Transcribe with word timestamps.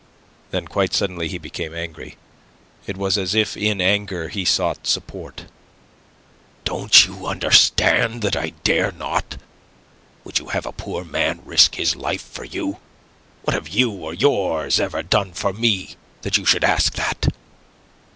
Then, 0.49 0.67
quite 0.67 0.95
suddenly 0.95 1.27
he 1.27 1.37
became 1.37 1.75
angry. 1.75 2.17
It 2.87 2.97
was 2.97 3.19
as 3.19 3.35
if 3.35 3.55
in 3.55 3.79
anger 3.79 4.29
he 4.29 4.45
sought 4.45 4.87
support. 4.87 5.45
"Don't 6.65 7.05
you 7.05 7.27
understand 7.27 8.23
that 8.23 8.35
I 8.35 8.53
dare 8.63 8.91
not? 8.91 9.37
Would 10.23 10.39
you 10.39 10.47
have 10.47 10.65
a 10.65 10.71
poor 10.71 11.03
man 11.03 11.41
risk 11.45 11.75
his 11.75 11.95
life 11.95 12.23
for 12.27 12.45
you? 12.45 12.79
What 13.43 13.53
have 13.53 13.67
you 13.69 13.91
or 13.91 14.15
yours 14.15 14.79
ever 14.79 15.03
done 15.03 15.33
for 15.33 15.53
me 15.53 15.93
that 16.23 16.35
you 16.35 16.45
should 16.45 16.63
ask 16.63 16.93
that? 16.95 17.27